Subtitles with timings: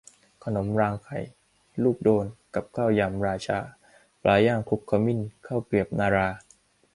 [0.43, 1.19] ขนมรางไข่
[1.83, 3.59] ลูกโดน กับ ข้าวยำ 'ราชา'
[4.21, 6.27] ปลาย่างคลุกขมิ้น ข้าวเกรียบนรา